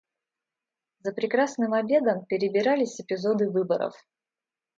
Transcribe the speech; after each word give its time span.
За 1.03 1.11
прекрасным 1.13 1.75
обедом 1.75 2.25
перебирались 2.25 2.99
эпизоды 2.99 3.51
выборов. 3.51 3.93